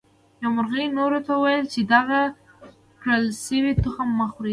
یوه 0.41 0.53
مرغۍ 0.55 0.85
نورو 0.97 1.19
ته 1.25 1.31
وویل 1.35 1.65
چې 1.73 1.79
دغه 1.93 2.19
کرل 3.01 3.25
شوي 3.43 3.71
تخم 3.83 4.09
مه 4.19 4.27
خورئ. 4.31 4.49